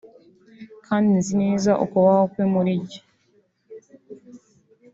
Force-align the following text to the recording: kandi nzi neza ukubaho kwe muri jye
kandi 0.85 1.09
nzi 1.19 1.33
neza 1.43 1.71
ukubaho 1.83 2.23
kwe 2.31 2.43
muri 2.53 2.71
jye 2.87 3.01